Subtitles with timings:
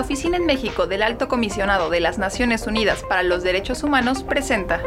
[0.00, 4.22] la Oficina en México del Alto Comisionado de las Naciones Unidas para los Derechos Humanos
[4.22, 4.80] presenta.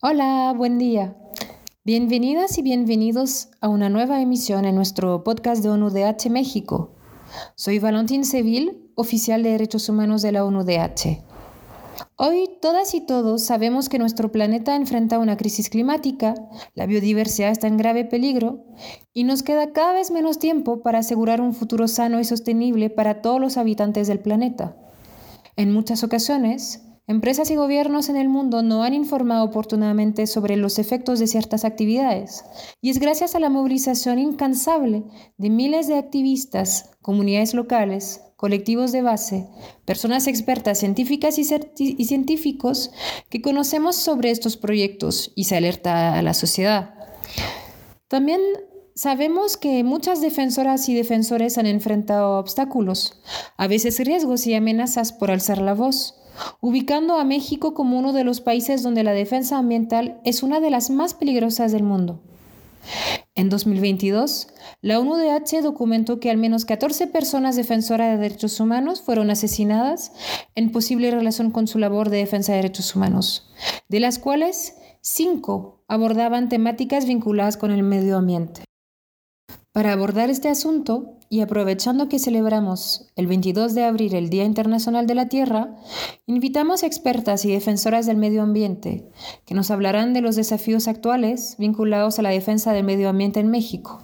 [0.00, 1.18] Hola, buen día.
[1.84, 6.94] Bienvenidas y bienvenidos a una nueva emisión en nuestro podcast de ONUDH México.
[7.56, 11.27] Soy Valentín Seville, oficial de Derechos Humanos de la ONUDH.
[12.16, 16.34] Hoy todas y todos sabemos que nuestro planeta enfrenta una crisis climática,
[16.74, 18.64] la biodiversidad está en grave peligro
[19.12, 23.22] y nos queda cada vez menos tiempo para asegurar un futuro sano y sostenible para
[23.22, 24.76] todos los habitantes del planeta.
[25.56, 30.78] En muchas ocasiones, Empresas y gobiernos en el mundo no han informado oportunamente sobre los
[30.78, 32.44] efectos de ciertas actividades,
[32.82, 35.04] y es gracias a la movilización incansable
[35.38, 39.48] de miles de activistas, comunidades locales, colectivos de base,
[39.84, 42.92] personas expertas científicas y, científicos
[43.30, 46.94] que conocemos sobre estos proyectos y se alerta a la sociedad.
[48.06, 48.40] También
[48.94, 53.22] Sabemos que muchas defensoras y defensores han enfrentado obstáculos,
[53.56, 56.16] a veces riesgos y amenazas por alzar la voz,
[56.60, 60.70] ubicando a México como uno de los países donde la defensa ambiental es una de
[60.70, 62.20] las más peligrosas del mundo.
[63.34, 64.48] En 2022,
[64.80, 70.12] la UNUDH documentó que al menos 14 personas defensoras de derechos humanos fueron asesinadas
[70.54, 73.52] en posible relación con su labor de defensa de derechos humanos,
[73.88, 78.64] de las cuales cinco abordaban temáticas vinculadas con el medio ambiente.
[79.72, 85.06] Para abordar este asunto, y aprovechando que celebramos el 22 de abril el Día Internacional
[85.06, 85.76] de la Tierra,
[86.26, 89.08] invitamos expertas y defensoras del medio ambiente
[89.44, 93.50] que nos hablarán de los desafíos actuales vinculados a la defensa del medio ambiente en
[93.50, 94.00] México.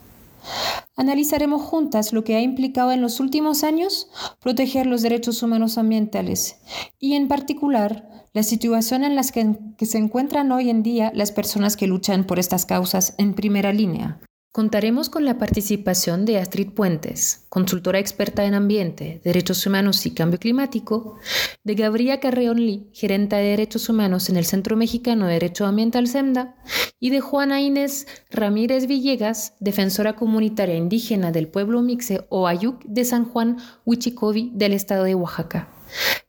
[0.96, 4.08] Analizaremos juntas lo que ha implicado en los últimos años
[4.40, 6.58] proteger los derechos humanos ambientales
[6.98, 11.32] y en particular la situación en la que, que se encuentran hoy en día las
[11.32, 14.20] personas que luchan por estas causas en primera línea.
[14.54, 20.38] Contaremos con la participación de Astrid Puentes, consultora experta en ambiente, derechos humanos y cambio
[20.38, 21.16] climático,
[21.64, 26.06] de Gabriela Carreón Lee, gerente de derechos humanos en el Centro Mexicano de Derecho Ambiental
[26.06, 26.54] SEMDA,
[27.00, 33.04] y de Juana Inés Ramírez Villegas, defensora comunitaria indígena del pueblo mixe o Ayuc de
[33.04, 35.73] San Juan Huichicovi del estado de Oaxaca.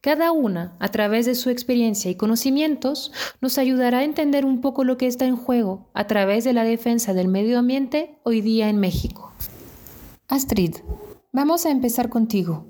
[0.02, 3.12] Cada una, a través de su experiencia y conocimientos,
[3.42, 6.64] nos ayudará a entender un poco lo que está en juego a través de la
[6.64, 9.34] defensa del medio ambiente hoy día en México.
[10.28, 10.76] Astrid,
[11.32, 12.66] vamos a empezar contigo.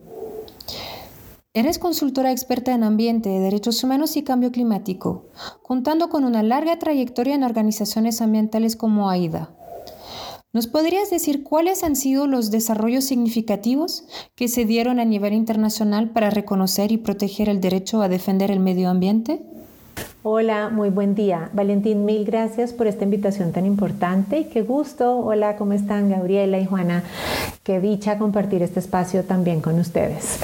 [1.54, 5.30] Eres consultora experta en ambiente, derechos humanos y cambio climático,
[5.62, 9.56] contando con una larga trayectoria en organizaciones ambientales como AIDA.
[10.56, 14.06] ¿Nos podrías decir cuáles han sido los desarrollos significativos
[14.36, 18.62] que se dieron a nivel internacional para reconocer y proteger el derecho a defender el
[18.62, 19.42] medio ambiente?
[20.24, 21.50] Hola, muy buen día.
[21.52, 25.18] Valentín, mil gracias por esta invitación tan importante y qué gusto.
[25.18, 27.04] Hola, ¿cómo están Gabriela y Juana?
[27.64, 30.40] Qué dicha compartir este espacio también con ustedes.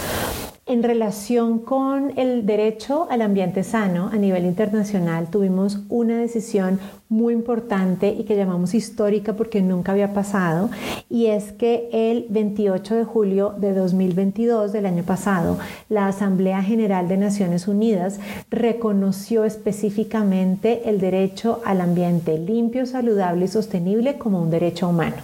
[0.72, 7.34] En relación con el derecho al ambiente sano a nivel internacional, tuvimos una decisión muy
[7.34, 10.70] importante y que llamamos histórica porque nunca había pasado,
[11.10, 15.58] y es que el 28 de julio de 2022 del año pasado,
[15.90, 23.50] la Asamblea General de Naciones Unidas reconoció específicamente el derecho al ambiente limpio, saludable y
[23.50, 25.18] sostenible como un derecho humano.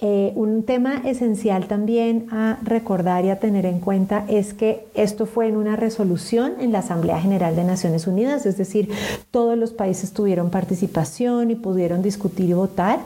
[0.00, 5.26] Eh, un tema esencial también a recordar y a tener en cuenta es que esto
[5.26, 8.90] fue en una resolución en la Asamblea General de Naciones Unidas, es decir,
[9.32, 13.00] todos los países tuvieron participación y pudieron discutir y votar.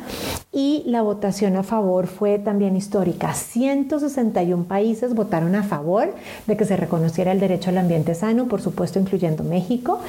[0.55, 3.33] Y la votación a favor fue también histórica.
[3.33, 6.13] 161 países votaron a favor
[6.47, 10.01] de que se reconociera el derecho al ambiente sano, por supuesto incluyendo México.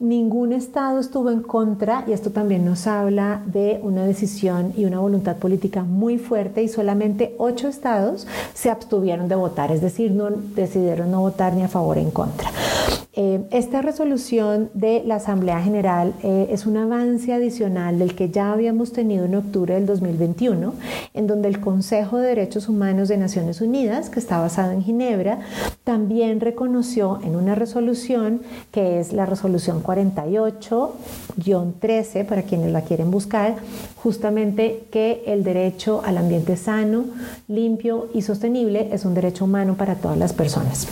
[0.00, 4.98] Ningún estado estuvo en contra y esto también nos habla de una decisión y una
[4.98, 10.28] voluntad política muy fuerte y solamente ocho estados se abstuvieron de votar, es decir, no
[10.30, 12.50] decidieron no votar ni a favor ni en contra.
[13.16, 18.52] Eh, esta resolución de la Asamblea General eh, es un avance adicional del que ya
[18.52, 20.74] habíamos tenido en octubre del 2021,
[21.14, 25.38] en donde el Consejo de Derechos Humanos de Naciones Unidas, que está basado en Ginebra,
[25.84, 28.40] también reconoció en una resolución,
[28.72, 33.54] que es la resolución 48-13, para quienes la quieren buscar,
[33.94, 37.04] justamente que el derecho al ambiente sano,
[37.46, 40.88] limpio y sostenible es un derecho humano para todas las personas.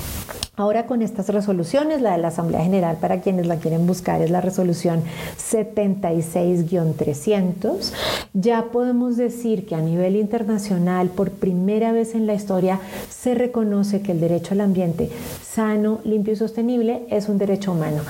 [0.55, 4.31] Ahora con estas resoluciones, la de la Asamblea General, para quienes la quieren buscar, es
[4.31, 5.03] la resolución
[5.39, 7.91] 76-300,
[8.35, 14.03] ya podemos decir que a nivel internacional, por primera vez en la historia, se reconoce
[14.03, 15.09] que el derecho al ambiente
[15.43, 18.03] sano, limpio y sostenible es un derecho humano.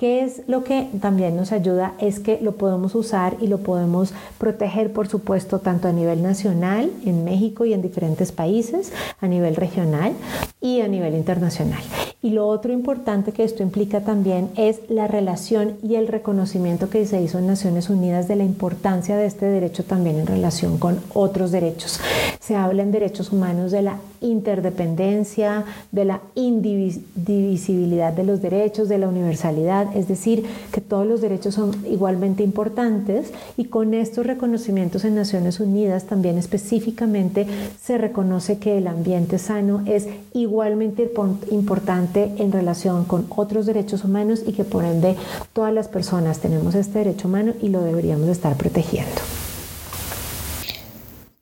[0.00, 1.92] ¿Qué es lo que también nos ayuda?
[1.98, 6.90] Es que lo podemos usar y lo podemos proteger, por supuesto, tanto a nivel nacional,
[7.04, 10.14] en México y en diferentes países, a nivel regional
[10.58, 11.82] y a nivel internacional.
[12.22, 17.04] Y lo otro importante que esto implica también es la relación y el reconocimiento que
[17.04, 20.98] se hizo en Naciones Unidas de la importancia de este derecho también en relación con
[21.12, 22.00] otros derechos.
[22.40, 28.98] Se habla en derechos humanos de la interdependencia, de la indivisibilidad de los derechos, de
[28.98, 35.04] la universalidad, es decir, que todos los derechos son igualmente importantes y con estos reconocimientos
[35.04, 37.46] en Naciones Unidas también específicamente
[37.80, 41.10] se reconoce que el ambiente sano es igualmente
[41.50, 45.16] importante en relación con otros derechos humanos y que por ende
[45.52, 49.20] todas las personas tenemos este derecho humano y lo deberíamos estar protegiendo.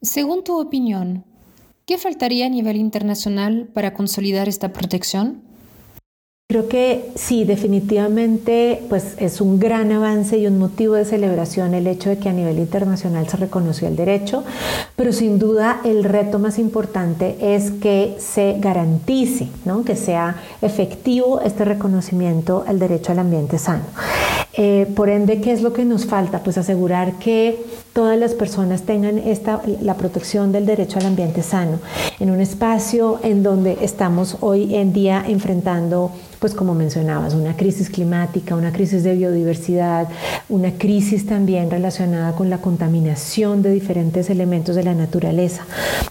[0.01, 1.25] Según tu opinión,
[1.88, 5.40] ¿qué faltaría a nivel internacional para consolidar esta protección?
[6.50, 11.87] Creo que sí, definitivamente, pues es un gran avance y un motivo de celebración el
[11.87, 14.44] hecho de que a nivel internacional se reconoció el derecho,
[14.96, 19.82] pero sin duda el reto más importante es que se garantice, ¿no?
[19.82, 23.85] que sea efectivo este reconocimiento al derecho al ambiente sano.
[24.61, 26.43] Eh, por ende, ¿qué es lo que nos falta?
[26.43, 31.79] Pues asegurar que todas las personas tengan esta, la protección del derecho al ambiente sano
[32.19, 37.91] en un espacio en donde estamos hoy en día enfrentando pues como mencionabas, una crisis
[37.91, 40.09] climática, una crisis de biodiversidad,
[40.49, 45.65] una crisis también relacionada con la contaminación de diferentes elementos de la naturaleza.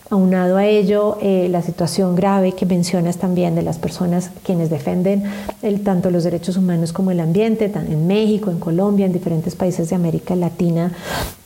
[0.10, 5.24] Aunado a ello, eh, la situación grave que mencionas también de las personas quienes defienden
[5.62, 9.90] el, tanto los derechos humanos como el ambiente, en México, en Colombia, en diferentes países
[9.90, 10.92] de América Latina,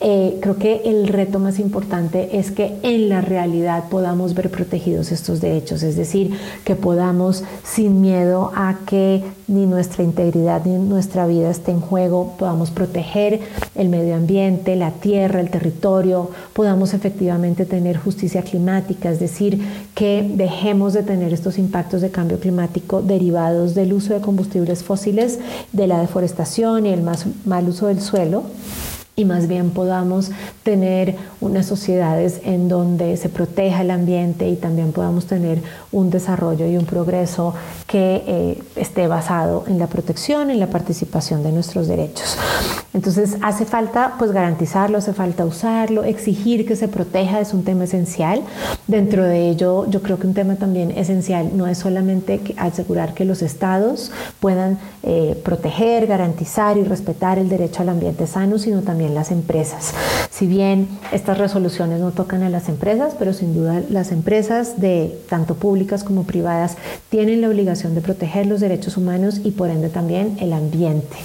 [0.00, 5.12] eh, creo que el reto más importante es que en la realidad podamos ver protegidos
[5.12, 11.26] estos derechos, es decir, que podamos sin miedo a que ni nuestra integridad ni nuestra
[11.26, 13.40] vida esté en juego, podamos proteger
[13.74, 19.60] el medio ambiente, la tierra, el territorio, podamos efectivamente tener justicia climática, es decir,
[19.94, 25.38] que dejemos de tener estos impactos de cambio climático derivados del uso de combustibles fósiles,
[25.72, 27.02] de la deforestación y el
[27.44, 28.44] mal uso del suelo
[29.14, 30.30] y más bien podamos
[30.62, 36.66] tener unas sociedades en donde se proteja el ambiente y también podamos tener un desarrollo
[36.66, 37.54] y un progreso
[37.86, 42.38] que eh, esté basado en la protección, en la participación de nuestros derechos.
[42.94, 47.84] Entonces hace falta pues garantizarlo, hace falta usarlo, exigir que se proteja es un tema
[47.84, 48.42] esencial.
[48.86, 53.24] Dentro de ello yo creo que un tema también esencial no es solamente asegurar que
[53.24, 59.14] los estados puedan eh, proteger, garantizar y respetar el derecho al ambiente sano, sino también
[59.14, 59.94] las empresas.
[60.30, 65.18] Si bien estas resoluciones no tocan a las empresas, pero sin duda las empresas de
[65.30, 66.76] tanto públicas como privadas
[67.08, 71.16] tienen la obligación de proteger los derechos humanos y por ende también el ambiente.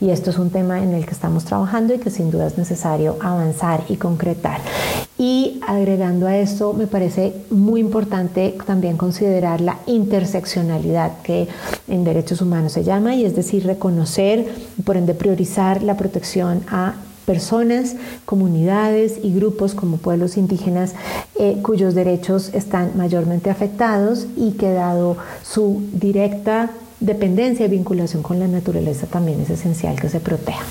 [0.00, 2.56] Y esto es un tema en el que estamos trabajando y que sin duda es
[2.56, 4.60] necesario avanzar y concretar.
[5.18, 11.48] Y agregando a esto, me parece muy importante también considerar la interseccionalidad que
[11.88, 14.46] en derechos humanos se llama, y es decir, reconocer,
[14.84, 20.94] por ende priorizar la protección a personas, comunidades y grupos como pueblos indígenas
[21.38, 26.70] eh, cuyos derechos están mayormente afectados y que dado su directa
[27.00, 30.64] dependencia y vinculación con la naturaleza también es esencial que se proteja.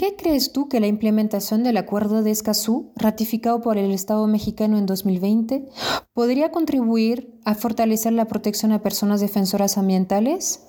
[0.00, 4.26] ¿En qué crees tú que la implementación del Acuerdo de Escazú, ratificado por el Estado
[4.26, 5.68] mexicano en 2020,
[6.14, 10.60] podría contribuir a fortalecer la protección a personas defensoras ambientales?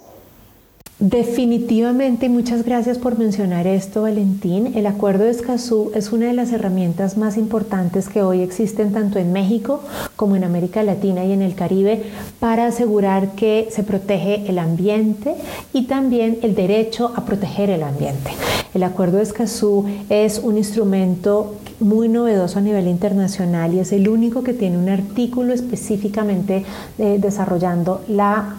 [0.99, 4.73] Definitivamente, muchas gracias por mencionar esto, Valentín.
[4.75, 9.17] El Acuerdo de Escazú es una de las herramientas más importantes que hoy existen tanto
[9.17, 9.81] en México
[10.17, 12.03] como en América Latina y en el Caribe
[12.41, 15.35] para asegurar que se protege el ambiente
[15.71, 18.31] y también el derecho a proteger el ambiente.
[18.73, 24.07] El Acuerdo de Escazú es un instrumento muy novedoso a nivel internacional y es el
[24.07, 26.63] único que tiene un artículo específicamente
[26.97, 28.55] eh, desarrollando la,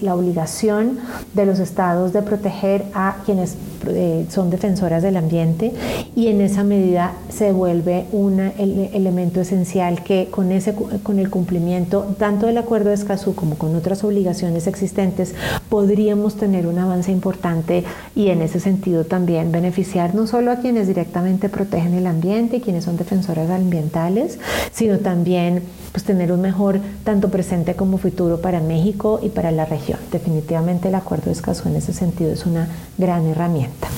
[0.00, 0.98] la obligación
[1.34, 5.72] de los estados de proteger a quienes eh, son defensoras del ambiente
[6.14, 12.14] y en esa medida se vuelve un elemento esencial que con, ese, con el cumplimiento
[12.18, 15.34] tanto del acuerdo de Escazú como con otras obligaciones existentes
[15.68, 17.84] podríamos tener un avance importante
[18.16, 22.60] y en ese sentido también beneficiar no solo a quienes directamente protegen el ambiente y
[22.60, 24.38] quienes son defensoras ambientales,
[24.72, 25.62] sino también
[25.92, 29.98] pues tener un mejor tanto presente como futuro para México y para la región.
[30.12, 33.88] Definitivamente el acuerdo de Escazú en ese sentido es una gran herramienta.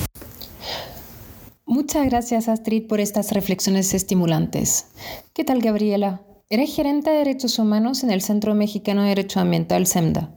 [1.65, 4.87] Muchas gracias Astrid por estas reflexiones estimulantes.
[5.33, 6.21] ¿Qué tal Gabriela?
[6.53, 10.35] Eres gerente de derechos humanos en el Centro Mexicano de Derecho Ambiental SEMDA,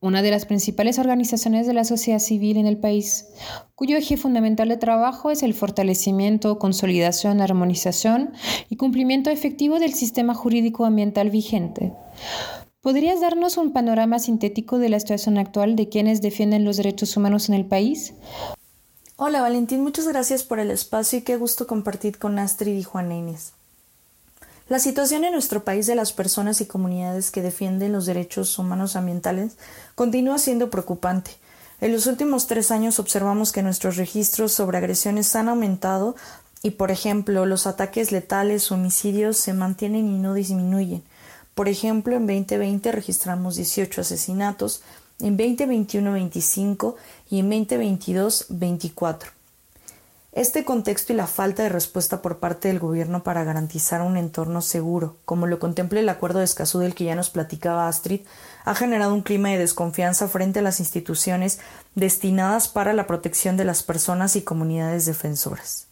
[0.00, 3.26] una de las principales organizaciones de la sociedad civil en el país,
[3.74, 8.32] cuyo eje fundamental de trabajo es el fortalecimiento, consolidación, armonización
[8.70, 11.92] y cumplimiento efectivo del sistema jurídico ambiental vigente.
[12.80, 17.50] ¿Podrías darnos un panorama sintético de la situación actual de quienes defienden los derechos humanos
[17.50, 18.14] en el país?
[19.16, 23.12] Hola Valentín, muchas gracias por el espacio y qué gusto compartir con Astrid y Juan
[23.12, 23.52] Inés.
[24.70, 28.94] La situación en nuestro país de las personas y comunidades que defienden los derechos humanos
[28.94, 29.56] ambientales
[29.96, 31.32] continúa siendo preocupante.
[31.80, 36.14] En los últimos tres años observamos que nuestros registros sobre agresiones han aumentado
[36.62, 41.02] y, por ejemplo, los ataques letales homicidios se mantienen y no disminuyen.
[41.56, 44.82] Por ejemplo, en 2020 registramos 18 asesinatos,
[45.18, 46.94] en 2021 25
[47.28, 49.39] y en 2022 24.
[50.32, 54.62] Este contexto y la falta de respuesta por parte del gobierno para garantizar un entorno
[54.62, 58.20] seguro, como lo contempla el acuerdo de Escazú del que ya nos platicaba Astrid,
[58.64, 61.58] ha generado un clima de desconfianza frente a las instituciones
[61.96, 65.88] destinadas para la protección de las personas y comunidades defensoras.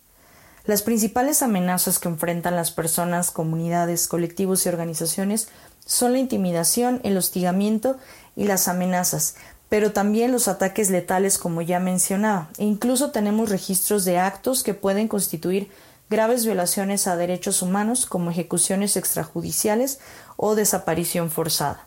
[0.66, 5.49] Las principales amenazas que enfrentan las personas, comunidades, colectivos y organizaciones
[5.85, 7.97] son la intimidación, el hostigamiento
[8.37, 9.35] y las amenazas,
[9.68, 12.48] pero también los ataques letales como ya mencionaba.
[12.58, 15.70] E incluso tenemos registros de actos que pueden constituir
[16.10, 19.98] graves violaciones a derechos humanos como ejecuciones extrajudiciales
[20.37, 21.87] o desaparición forzada.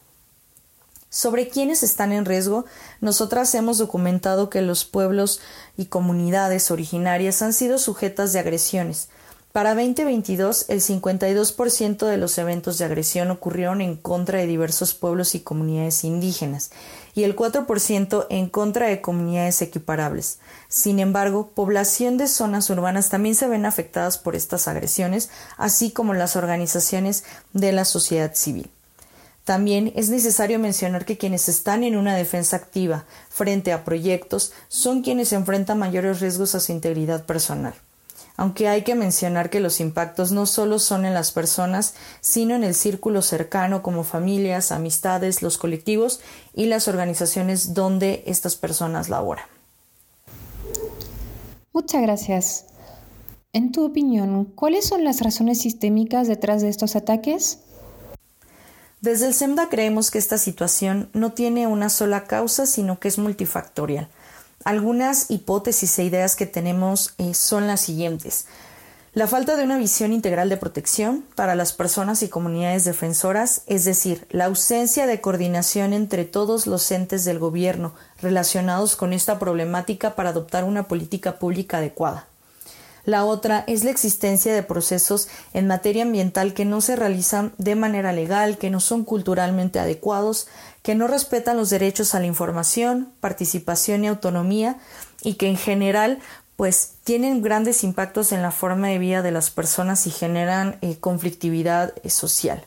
[1.09, 2.65] Sobre quienes están en riesgo,
[3.01, 5.41] nosotras hemos documentado que los pueblos
[5.75, 9.09] y comunidades originarias han sido sujetas de agresiones,
[9.51, 15.35] para 2022, el 52% de los eventos de agresión ocurrieron en contra de diversos pueblos
[15.35, 16.71] y comunidades indígenas
[17.13, 20.39] y el 4% en contra de comunidades equiparables.
[20.67, 26.13] Sin embargo, población de zonas urbanas también se ven afectadas por estas agresiones, así como
[26.13, 28.69] las organizaciones de la sociedad civil.
[29.43, 35.01] También es necesario mencionar que quienes están en una defensa activa frente a proyectos son
[35.01, 37.73] quienes enfrentan mayores riesgos a su integridad personal
[38.37, 42.63] aunque hay que mencionar que los impactos no solo son en las personas, sino en
[42.63, 46.21] el círculo cercano como familias, amistades, los colectivos
[46.53, 49.45] y las organizaciones donde estas personas laboran.
[51.73, 52.65] Muchas gracias.
[53.53, 57.59] En tu opinión, ¿cuáles son las razones sistémicas detrás de estos ataques?
[59.01, 63.17] Desde el SEMDA creemos que esta situación no tiene una sola causa, sino que es
[63.17, 64.09] multifactorial.
[64.63, 68.45] Algunas hipótesis e ideas que tenemos eh, son las siguientes.
[69.13, 73.83] La falta de una visión integral de protección para las personas y comunidades defensoras, es
[73.83, 80.15] decir, la ausencia de coordinación entre todos los entes del gobierno relacionados con esta problemática
[80.15, 82.30] para adoptar una política pública adecuada.
[83.03, 87.75] La otra es la existencia de procesos en materia ambiental que no se realizan de
[87.75, 90.47] manera legal, que no son culturalmente adecuados,
[90.83, 94.77] que no respetan los derechos a la información, participación y autonomía
[95.23, 96.19] y que en general
[96.55, 100.97] pues tienen grandes impactos en la forma de vida de las personas y generan eh,
[100.99, 102.65] conflictividad eh, social.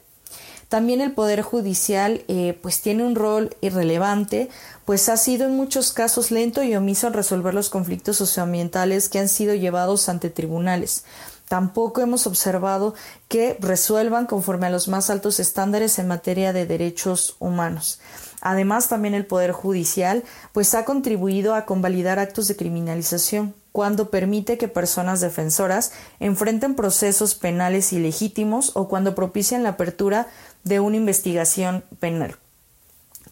[0.75, 4.49] También el Poder Judicial eh, pues tiene un rol irrelevante,
[4.85, 9.21] pues ha sido en muchos casos lento y omiso en resolver los conflictos socioambientales que
[9.21, 11.05] han sido llevados ante tribunales.
[11.47, 12.95] Tampoco hemos observado
[13.29, 18.01] que resuelvan conforme a los más altos estándares en materia de derechos humanos.
[18.41, 24.57] Además, también el Poder Judicial pues ha contribuido a convalidar actos de criminalización cuando permite
[24.57, 30.29] que personas defensoras enfrenten procesos penales ilegítimos o cuando propician la apertura
[30.65, 32.37] de una investigación penal.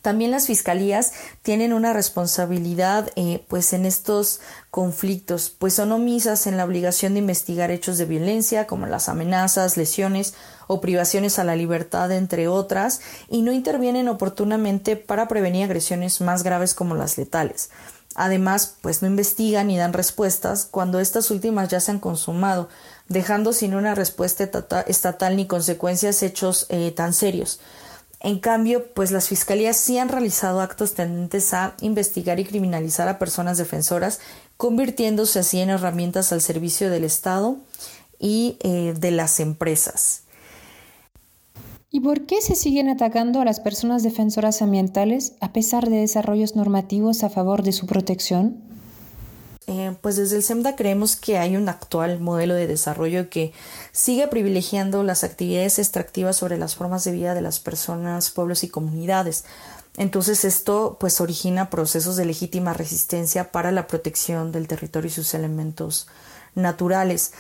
[0.03, 1.13] También las fiscalías
[1.43, 4.41] tienen una responsabilidad eh, pues en estos
[4.73, 9.77] conflictos, pues son omisas en la obligación de investigar hechos de violencia como las amenazas,
[9.77, 10.35] lesiones
[10.67, 16.43] o privaciones a la libertad, entre otras, y no intervienen oportunamente para prevenir agresiones más
[16.43, 17.71] graves como las letales.
[18.15, 22.69] Además, pues no investigan ni dan respuestas cuando estas últimas ya se han consumado,
[23.09, 24.49] dejando sin una respuesta
[24.87, 27.61] estatal ni consecuencias hechos eh, tan serios.
[28.21, 33.19] En cambio, pues las fiscalías sí han realizado actos tendentes a investigar y criminalizar a
[33.19, 34.21] personas defensoras,
[34.57, 37.57] convirtiéndose así en herramientas al servicio del Estado
[38.21, 40.23] y eh, de las empresas.
[41.91, 46.57] ¿Y por qué se siguen atacando a las personas defensoras ambientales a pesar de desarrollos
[46.57, 48.72] normativos a favor de su protección?
[49.69, 53.53] Eh, pues desde el SEMDA creemos que hay un actual modelo de desarrollo que
[53.93, 58.69] sigue privilegiando las actividades extractivas sobre las formas de vida de las personas, pueblos y
[58.69, 59.45] comunidades.
[59.97, 65.35] Entonces esto pues origina procesos de legítima resistencia para la protección del territorio y sus
[65.35, 66.09] elementos
[66.55, 67.33] naturales.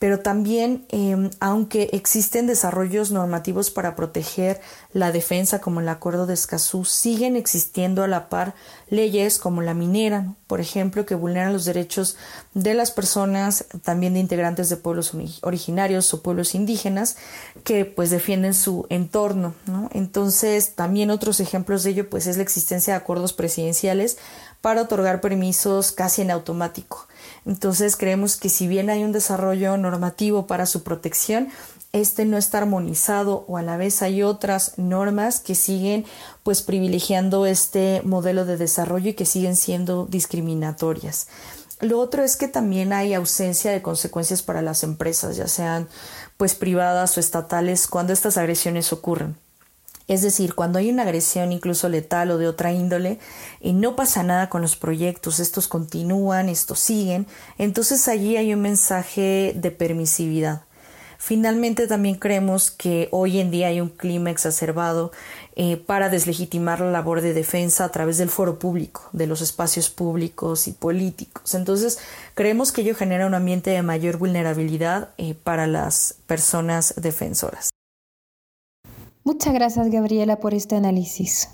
[0.00, 4.58] Pero también, em, aunque existen desarrollos normativos para proteger
[4.94, 8.54] la defensa, como el Acuerdo de Escazú, siguen existiendo a la par
[8.88, 12.16] leyes como la minera, por ejemplo, que vulneran los derechos
[12.54, 17.18] de las personas, también de integrantes de pueblos originarios o pueblos indígenas,
[17.62, 19.54] que pues defienden su entorno.
[19.92, 24.16] Entonces, también otros ejemplos de ello, pues es la existencia de acuerdos presidenciales
[24.60, 27.06] para otorgar permisos casi en automático
[27.46, 31.48] entonces creemos que si bien hay un desarrollo normativo para su protección,
[31.92, 36.04] este no está armonizado o a la vez hay otras normas que siguen
[36.42, 41.26] pues privilegiando este modelo de desarrollo y que siguen siendo discriminatorias.
[41.80, 45.88] Lo otro es que también hay ausencia de consecuencias para las empresas, ya sean
[46.36, 49.36] pues privadas o estatales, cuando estas agresiones ocurren.
[50.10, 53.20] Es decir, cuando hay una agresión incluso letal o de otra índole
[53.60, 58.60] y no pasa nada con los proyectos, estos continúan, estos siguen, entonces allí hay un
[58.60, 60.62] mensaje de permisividad.
[61.16, 65.12] Finalmente también creemos que hoy en día hay un clima exacerbado
[65.54, 69.90] eh, para deslegitimar la labor de defensa a través del foro público, de los espacios
[69.90, 71.54] públicos y políticos.
[71.54, 72.00] Entonces
[72.34, 77.69] creemos que ello genera un ambiente de mayor vulnerabilidad eh, para las personas defensoras.
[79.22, 81.50] Muchas gracias, Gabriela, por este análisis.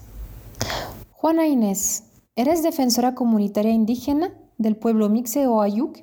[1.11, 2.05] Juana Inés,
[2.37, 5.99] eres defensora comunitaria indígena del pueblo Mixe o Ayuk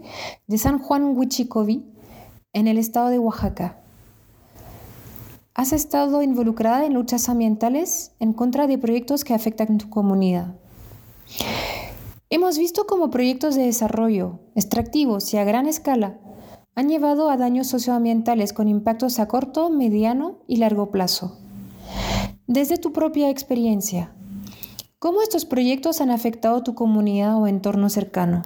[0.46, 1.86] de San Juan Huichicovi,
[2.52, 3.80] en el estado de Oaxaca.
[5.56, 10.56] Has estado involucrada en luchas ambientales en contra de proyectos que afectan tu comunidad.
[12.30, 16.20] Hemos visto cómo proyectos de desarrollo extractivos y a gran escala
[16.76, 21.43] han llevado a daños socioambientales con impactos a corto, mediano y largo plazo.
[22.48, 24.12] Desde tu propia experiencia,
[25.00, 28.42] ¿cómo estos proyectos han afectado tu comunidad o entorno cercano?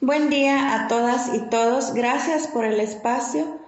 [0.00, 1.92] Buen día a todas y todos.
[1.92, 3.60] Gracias por el espacio.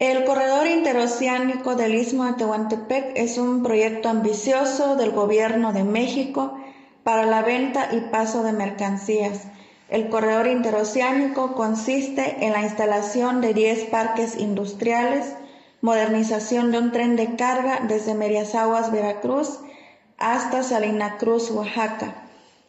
[0.00, 6.58] El corredor interoceánico del Istmo de Tehuantepec es un proyecto ambicioso del Gobierno de México
[7.04, 9.44] para la venta y paso de mercancías.
[9.88, 15.36] El corredor interoceánico consiste en la instalación de 10 parques industriales
[15.82, 19.58] modernización de un tren de carga desde Meriazaguas, Veracruz,
[20.16, 22.28] hasta Salina Cruz, Oaxaca,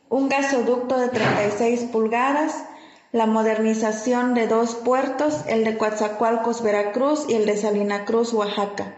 [0.10, 2.66] un gasoducto de 36 pulgadas,
[3.12, 8.96] la modernización de dos puertos, el de Coatzacoalcos, Veracruz y el de Salina Cruz, Oaxaca.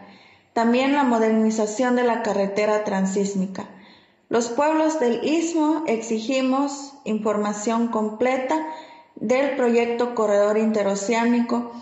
[0.54, 3.68] También la modernización de la carretera transísmica.
[4.30, 8.66] Los pueblos del Istmo exigimos información completa
[9.16, 11.74] del proyecto Corredor Interoceánico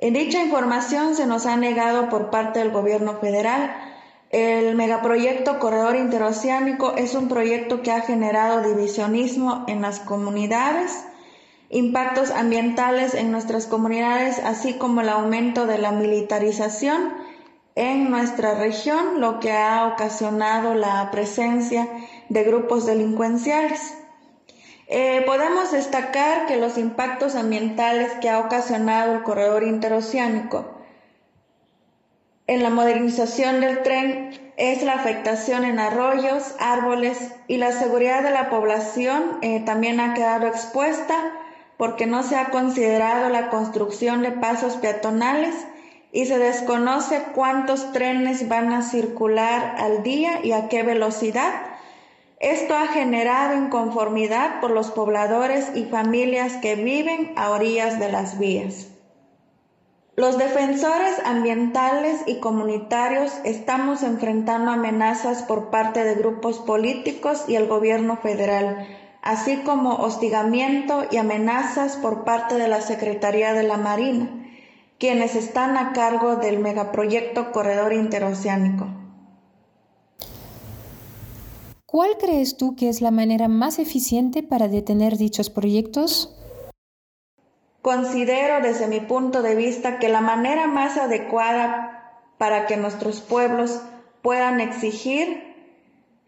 [0.00, 3.70] en dicha información se nos ha negado por parte del gobierno federal.
[4.30, 11.04] El megaproyecto Corredor Interoceánico es un proyecto que ha generado divisionismo en las comunidades,
[11.68, 17.12] impactos ambientales en nuestras comunidades, así como el aumento de la militarización
[17.74, 21.88] en nuestra región, lo que ha ocasionado la presencia
[22.30, 23.99] de grupos delincuenciales.
[24.92, 30.68] Eh, podemos destacar que los impactos ambientales que ha ocasionado el corredor interoceánico
[32.48, 38.32] en la modernización del tren es la afectación en arroyos, árboles y la seguridad de
[38.32, 41.14] la población eh, también ha quedado expuesta
[41.76, 45.54] porque no se ha considerado la construcción de pasos peatonales
[46.10, 51.69] y se desconoce cuántos trenes van a circular al día y a qué velocidad
[52.40, 58.38] esto ha generado inconformidad por los pobladores y familias que viven a orillas de las
[58.38, 58.88] vías.
[60.16, 67.66] Los defensores ambientales y comunitarios estamos enfrentando amenazas por parte de grupos políticos y el
[67.68, 68.88] gobierno federal,
[69.20, 74.30] así como hostigamiento y amenazas por parte de la Secretaría de la Marina,
[74.98, 78.88] quienes están a cargo del megaproyecto Corredor Interoceánico.
[81.90, 86.32] ¿Cuál crees tú que es la manera más eficiente para detener dichos proyectos?
[87.82, 93.82] Considero desde mi punto de vista que la manera más adecuada para que nuestros pueblos
[94.22, 95.42] puedan exigir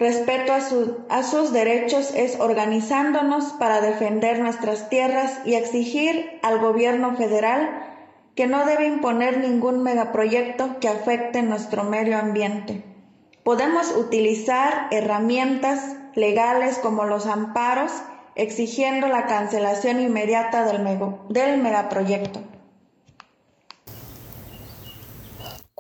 [0.01, 7.71] respeto a, sus derechos es organizándonos para defender nuestras tierras y exigir al gobierno federal
[8.35, 12.92] que no debe imponer ningún megaproyecto que afecte nuestro medio ambiente.
[13.45, 17.91] Podemos utilizar herramientas legales como los amparos,
[18.35, 20.85] exigiendo la cancelación inmediata del,
[21.29, 22.41] del megaproyecto.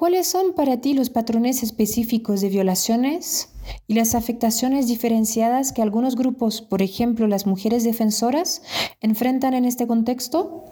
[0.03, 3.51] ¿cuáles son para ti los patrones específicos de violaciones
[3.87, 8.62] y las afectaciones diferenciadas que algunos grupos, por ejemplo las mujeres defensoras,
[9.01, 10.64] enfrentan en este contexto?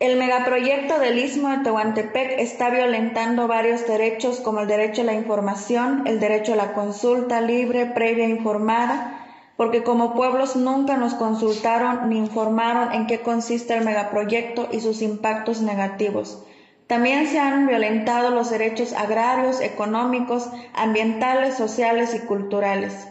[0.00, 5.12] El megaproyecto del Istmo de Tehuantepec está violentando varios derechos como el derecho a la
[5.12, 9.26] información, el derecho a la consulta libre, previa informada,
[9.58, 15.02] porque como pueblos nunca nos consultaron ni informaron en qué consiste el megaproyecto y sus
[15.02, 16.46] impactos negativos.
[16.86, 23.09] También se han violentado los derechos agrarios, económicos, ambientales, sociales y culturales.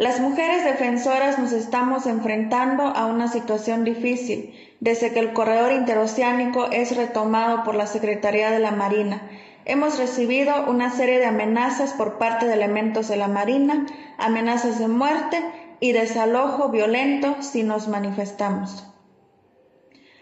[0.00, 6.70] Las mujeres defensoras nos estamos enfrentando a una situación difícil desde que el corredor interoceánico
[6.72, 9.20] es retomado por la Secretaría de la Marina.
[9.66, 13.84] Hemos recibido una serie de amenazas por parte de elementos de la Marina,
[14.16, 15.38] amenazas de muerte
[15.80, 18.90] y desalojo violento si nos manifestamos.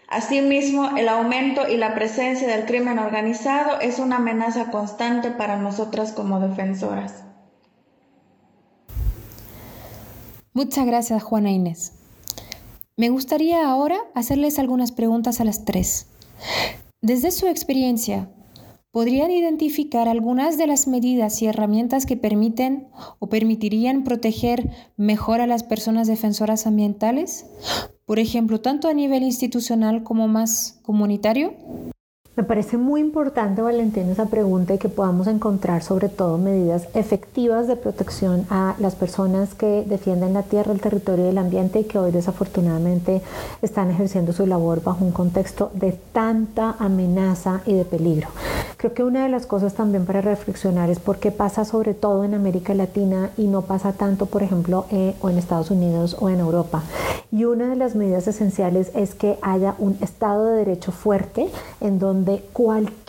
[0.09, 6.11] Asimismo, el aumento y la presencia del crimen organizado es una amenaza constante para nosotras
[6.11, 7.28] como defensoras.
[10.59, 11.93] Muchas gracias, Juana Inés.
[12.97, 16.07] Me gustaría ahora hacerles algunas preguntas a las tres.
[16.99, 18.29] Desde su experiencia,
[18.91, 25.47] ¿podrían identificar algunas de las medidas y herramientas que permiten o permitirían proteger mejor a
[25.47, 27.45] las personas defensoras ambientales?
[28.05, 31.53] Por ejemplo, tanto a nivel institucional como más comunitario.
[32.35, 37.67] Me parece muy importante, Valentín, esa pregunta y que podamos encontrar sobre todo medidas efectivas
[37.67, 41.83] de protección a las personas que defienden la tierra, el territorio y el ambiente y
[41.83, 43.21] que hoy desafortunadamente
[43.61, 48.29] están ejerciendo su labor bajo un contexto de tanta amenaza y de peligro.
[48.79, 52.23] Creo que una de las cosas también para reflexionar es por qué pasa sobre todo
[52.23, 56.29] en América Latina y no pasa tanto, por ejemplo, eh, o en Estados Unidos o
[56.29, 56.81] en Europa.
[57.29, 61.49] Y una de las medidas esenciales es que haya un Estado de Derecho fuerte
[61.81, 63.08] en donde cualquier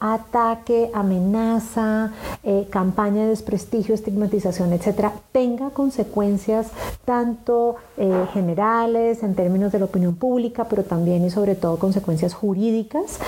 [0.00, 6.68] ataque, amenaza, eh, campaña de desprestigio, estigmatización, etcétera, tenga consecuencias
[7.04, 12.34] tanto eh, generales en términos de la opinión pública, pero también y sobre todo consecuencias
[12.34, 13.18] jurídicas.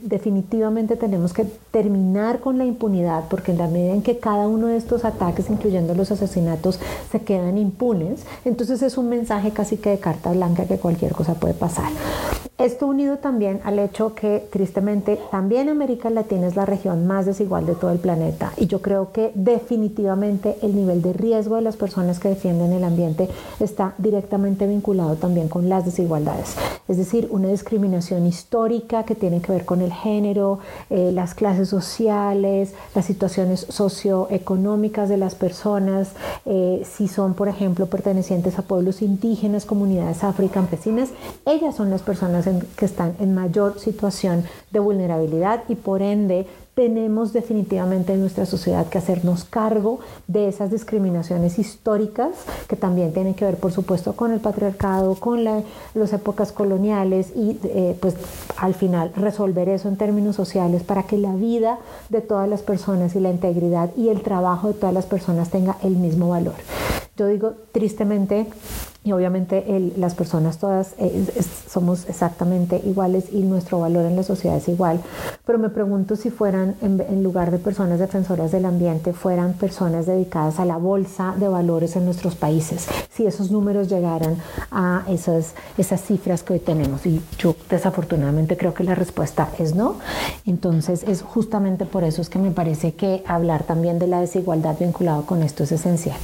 [0.00, 4.66] definitivamente tenemos que terminar con la impunidad, porque en la medida en que cada uno
[4.66, 6.80] de estos ataques, incluyendo los asesinatos,
[7.12, 11.34] se quedan impunes, entonces es un mensaje casi que de carta blanca que cualquier cosa
[11.34, 11.90] puede pasar.
[12.58, 17.66] Esto unido también al hecho que tristemente también América Latina es la región más desigual
[17.66, 21.76] de todo el planeta y yo creo que definitivamente el nivel de riesgo de las
[21.76, 26.54] personas que defienden el ambiente está directamente vinculado también con las desigualdades.
[26.88, 31.68] Es decir, una discriminación histórica que tiene que ver con el género, eh, las clases
[31.68, 36.12] sociales, las situaciones socioeconómicas de las personas,
[36.46, 41.10] eh, si son, por ejemplo, pertenecientes a pueblos indígenas, comunidades afrocampesinas,
[41.44, 47.32] ellas son las personas que están en mayor situación de vulnerabilidad y por ende tenemos
[47.32, 52.30] definitivamente en nuestra sociedad que hacernos cargo de esas discriminaciones históricas
[52.68, 57.58] que también tienen que ver, por supuesto, con el patriarcado, con las épocas coloniales y
[57.64, 58.14] eh, pues
[58.56, 63.14] al final resolver eso en términos sociales para que la vida de todas las personas
[63.14, 66.54] y la integridad y el trabajo de todas las personas tenga el mismo valor.
[67.20, 68.46] Yo digo tristemente
[69.04, 71.26] y obviamente las personas todas eh,
[71.68, 75.02] somos exactamente iguales y nuestro valor en la sociedad es igual,
[75.44, 80.60] pero me pregunto si fueran, en, lugar de personas defensoras del ambiente, fueran personas dedicadas
[80.60, 84.36] a la bolsa de valores en nuestros países, si esos números llegaran
[84.70, 87.04] a esas, esas cifras que hoy tenemos.
[87.04, 89.96] Y yo desafortunadamente creo que la respuesta es no.
[90.46, 94.78] Entonces es justamente por eso es que me parece que hablar también de la desigualdad
[94.78, 96.16] vinculado con esto es esencial.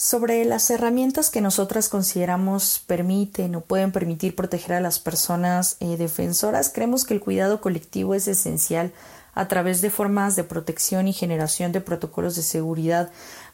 [0.00, 5.96] Sobre las herramientas que nosotras consideramos permiten o pueden permitir proteger a las personas eh,
[5.96, 8.92] defensoras, creemos que el cuidado colectivo es esencial
[9.34, 13.10] a través de formas de protección y generación de protocolos de seguridad,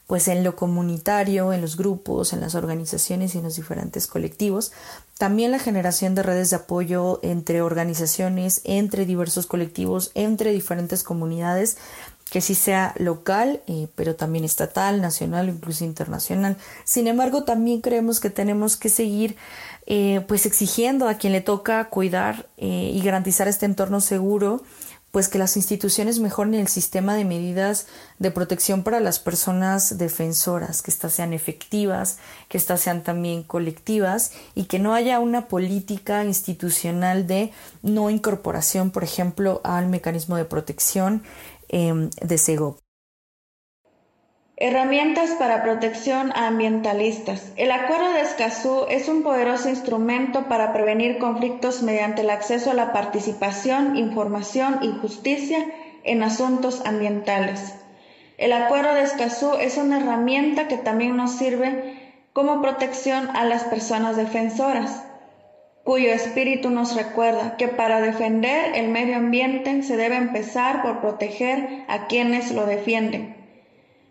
[0.07, 4.71] pues en lo comunitario, en los grupos, en las organizaciones y en los diferentes colectivos.
[5.17, 11.79] También la generación de redes de apoyo entre organizaciones, entre diversos colectivos, entre diferentes comunidades
[12.35, 16.57] que sí sea local, eh, pero también estatal, nacional, incluso internacional.
[16.83, 19.37] Sin embargo, también creemos que tenemos que seguir
[19.87, 24.65] eh, pues exigiendo a quien le toca cuidar eh, y garantizar este entorno seguro,
[25.13, 27.87] pues que las instituciones mejoren el sistema de medidas
[28.19, 32.19] de protección para las personas defensoras, que éstas sean efectivas,
[32.49, 38.91] que éstas sean también colectivas y que no haya una política institucional de no incorporación,
[38.91, 41.23] por ejemplo, al mecanismo de protección
[41.69, 42.39] Em, de
[44.57, 47.53] Herramientas para protección a ambientalistas.
[47.57, 52.75] El Acuerdo de Escazú es un poderoso instrumento para prevenir conflictos mediante el acceso a
[52.75, 55.67] la participación, información y justicia
[56.05, 57.75] en asuntos ambientales.
[58.39, 63.65] El Acuerdo de Escazú es una herramienta que también nos sirve como protección a las
[63.65, 65.04] personas defensoras,
[65.85, 71.85] cuyo espíritu nos recuerda que para defender el medio ambiente se debe empezar por proteger
[71.89, 73.37] a quienes lo defienden.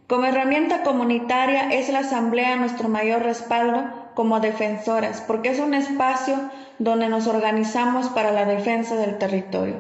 [0.08, 6.36] Como herramienta comunitaria es la Asamblea nuestro mayor respaldo como defensoras, porque es un espacio
[6.78, 9.78] donde nos organizamos para la defensa del territorio.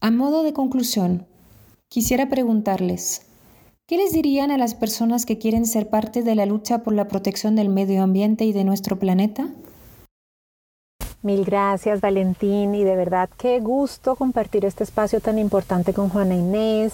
[0.00, 1.26] A modo de conclusión,
[1.88, 3.26] quisiera preguntarles,
[3.86, 7.06] ¿qué les dirían a las personas que quieren ser parte de la lucha por la
[7.06, 9.48] protección del medio ambiente y de nuestro planeta?
[11.26, 16.36] Mil gracias Valentín y de verdad qué gusto compartir este espacio tan importante con Juana
[16.36, 16.92] Inés,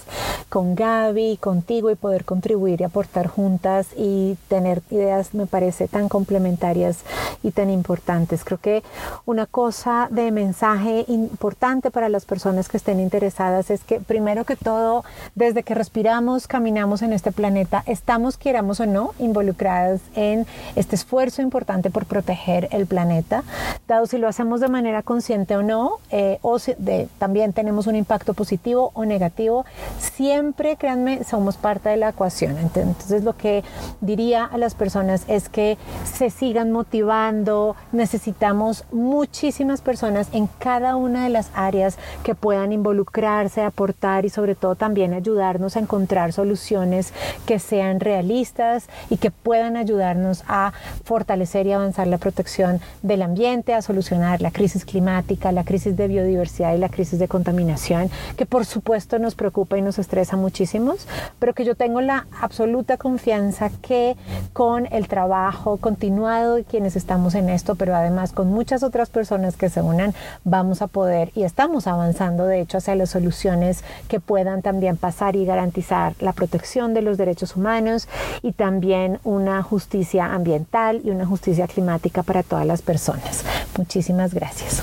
[0.49, 6.09] con Gaby, contigo y poder contribuir y aportar juntas y tener ideas me parece tan
[6.09, 7.01] complementarias
[7.43, 8.43] y tan importantes.
[8.43, 8.83] Creo que
[9.27, 14.57] una cosa de mensaje importante para las personas que estén interesadas es que primero que
[14.57, 20.97] todo, desde que respiramos, caminamos en este planeta, estamos, queramos o no, involucradas en este
[20.97, 23.43] esfuerzo importante por proteger el planeta,
[23.87, 26.75] dado si lo hacemos de manera consciente o no, eh, o si
[27.19, 29.67] también tenemos un impacto positivo o negativo,
[29.99, 32.57] siempre, créanme, somos parte de la ecuación.
[32.57, 33.65] Entonces, lo que
[34.01, 41.25] diría a las personas es que se sigan motivando, necesitamos muchísimas personas en cada una
[41.25, 47.13] de las áreas que puedan involucrarse, aportar y sobre todo también ayudarnos a encontrar soluciones
[47.45, 50.73] que sean realistas y que puedan ayudarnos a
[51.05, 56.07] fortalecer y avanzar la protección del ambiente, a solucionar la crisis climática, la crisis de
[56.07, 60.95] biodiversidad y la crisis de contaminación, que por supuesto nos preocupa y nos estresa muchísimo,
[61.39, 64.17] pero que yo tengo la absoluta confianza que
[64.53, 69.57] con el trabajo continuado de quienes estamos en esto, pero además con muchas otras personas
[69.57, 74.21] que se unan, vamos a poder y estamos avanzando de hecho hacia las soluciones que
[74.21, 78.09] puedan también pasar y garantizar la protección de los derechos humanos
[78.43, 83.45] y también una justicia ambiental y una justicia climática para todas las personas.
[83.77, 84.83] Muchísimas gracias.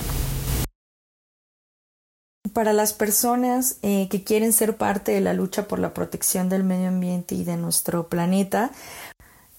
[2.54, 6.64] Para las personas eh, que quieren ser parte de la lucha por la protección del
[6.64, 8.72] medio ambiente y de nuestro planeta,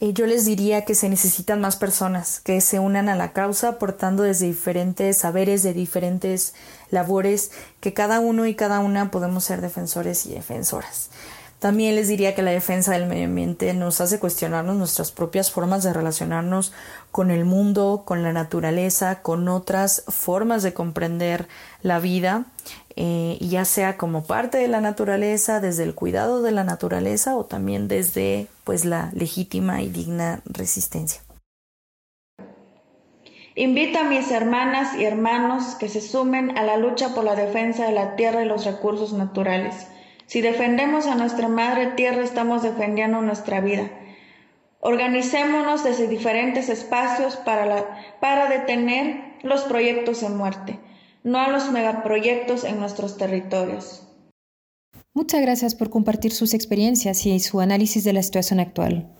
[0.00, 3.68] eh, yo les diría que se necesitan más personas que se unan a la causa
[3.68, 6.54] aportando desde diferentes saberes, de diferentes
[6.90, 11.10] labores, que cada uno y cada una podemos ser defensores y defensoras.
[11.60, 15.82] También les diría que la defensa del medio ambiente nos hace cuestionarnos nuestras propias formas
[15.82, 16.72] de relacionarnos
[17.10, 21.48] con el mundo, con la naturaleza, con otras formas de comprender
[21.82, 22.46] la vida,
[22.96, 27.44] eh, ya sea como parte de la naturaleza, desde el cuidado de la naturaleza o
[27.44, 31.20] también desde pues la legítima y digna resistencia.
[33.54, 37.84] Invito a mis hermanas y hermanos que se sumen a la lucha por la defensa
[37.84, 39.74] de la tierra y los recursos naturales
[40.30, 43.90] si defendemos a nuestra madre tierra, estamos defendiendo nuestra vida.
[44.78, 50.78] Organicémonos desde diferentes espacios para, detener los proyectos en muerte,
[51.24, 54.06] no a los megaproyectos en nuestros territorios.
[55.14, 59.10] Muchas gracias por compartir sus experiencias y su análisis de la situación actual.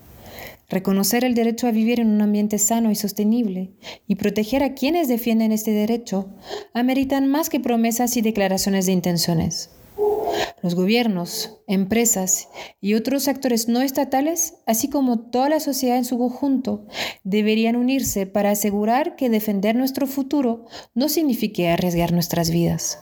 [0.68, 3.72] Reconocer el derecho a vivir en un ambiente sano y sostenible
[4.06, 6.28] y proteger a quienes defienden este derecho
[6.72, 9.70] ameritan más que promesas y declaraciones de intenciones.
[10.62, 12.48] Los gobiernos, empresas
[12.80, 16.86] y otros actores no estatales, así como toda la sociedad en su conjunto,
[17.24, 22.98] deberían unirse para asegurar que defender nuestro futuro no signifique arriesgar nuestras vidas.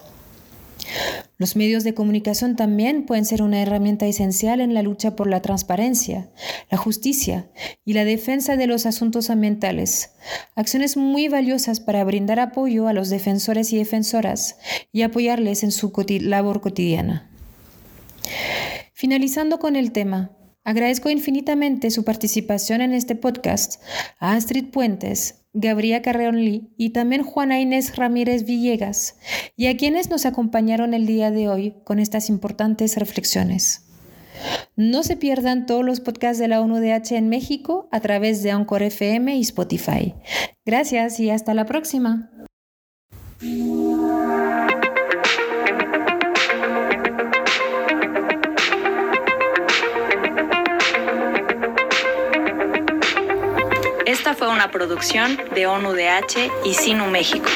[1.37, 5.41] Los medios de comunicación también pueden ser una herramienta esencial en la lucha por la
[5.41, 6.29] transparencia,
[6.71, 7.49] la justicia
[7.85, 10.13] y la defensa de los asuntos ambientales,
[10.57, 14.57] acciones muy valiosas para brindar apoyo a los defensores y defensoras
[14.93, 17.31] y apoyarles en su labor cotidiana.
[18.93, 20.33] Finalizando con el tema,
[20.69, 23.83] agradezco infinitamente su participación en este podcast
[24.19, 26.37] a Astrid Puentes, Gabriela Carreón
[26.77, 29.17] y también Juana Inés Ramírez Villegas,
[29.57, 33.87] y a quienes nos acompañaron el día de hoy con estas importantes reflexiones.
[34.77, 38.83] No se pierdan todos los podcasts de la ONUDH en México a través de Anchor
[38.83, 40.15] FM y Spotify.
[40.67, 42.31] Gracias y hasta la próxima.
[54.71, 57.49] Producción de ONU DH y Sinu México.